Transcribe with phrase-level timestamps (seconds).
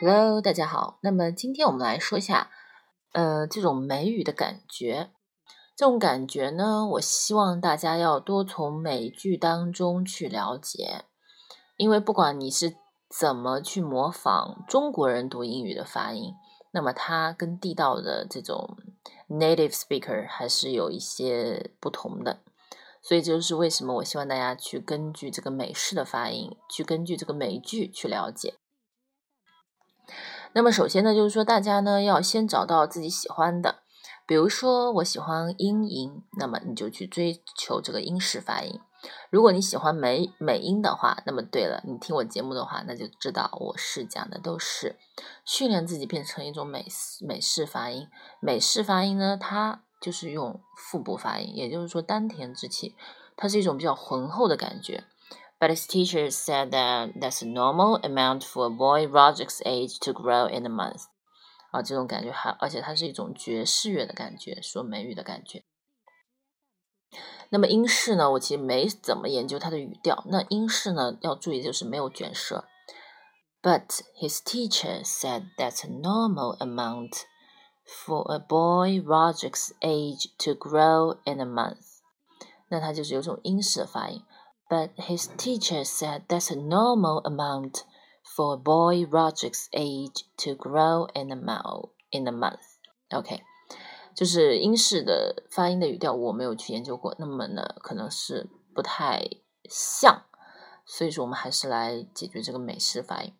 [0.00, 0.98] Hello，大家好。
[1.00, 2.50] 那么今天我们来说一下，
[3.12, 5.10] 呃，这种美语的感觉。
[5.76, 11.04] 这种感觉呢，我希望大家要多从美剧当中去了解，
[11.76, 12.74] 因为不管你是
[13.08, 16.34] 怎么去模仿中国人读英语的发音，
[16.72, 18.76] 那么它跟地道的这种
[19.28, 22.40] native speaker 还是有一些不同的。
[23.02, 28.54] 所以这就是为什么我希望大家去根据这个美式的发音，去根据这个美剧去了解。
[30.52, 33.82] 那么首先呢，就是说大家呢要先找到自己喜欢的，
[34.26, 38.78] 比如说我喜欢英音，那么你就去追求这个英式发音。
[39.30, 44.98] 如果你喜欢美美音的话，那么对了，你听我节目的话，那就知道我是讲的都是
[45.44, 46.86] 训练自己变成一种美
[47.26, 48.08] 美式发音。
[48.40, 49.84] 美式发音呢，它。
[50.00, 52.96] 就是用腹部发音，也就是说丹田之气，
[53.36, 55.04] 它是一种比较浑厚的感觉。
[55.58, 60.48] But his teacher said that that's a normal amount for a boy Roger's age to grow
[60.48, 61.04] in a month。
[61.70, 65.64] 啊，这种感觉还，而且它是一种爵士乐的感觉，说美语的感觉。
[67.50, 70.24] 那么英式呢，我其实没怎么研究它的语调。
[70.28, 72.64] 那英式呢，要注意就是没有卷舌。
[73.62, 77.24] But his teacher said that's a normal amount。
[78.05, 81.99] For a boy Roger's age to grow in a month，
[82.69, 84.23] 那它就是有种英式的发音。
[84.67, 87.81] But his teacher said that's a normal amount
[88.23, 91.89] for a boy Roger's age to grow in a month.
[92.11, 92.61] In a month,
[93.09, 93.43] OK，
[94.15, 97.13] 就是英式的发音的语调，我没有去研究过。
[97.19, 99.29] 那么呢，可能是不太
[99.69, 100.23] 像，
[100.85, 103.33] 所以说我们还是来解决这个美式发音。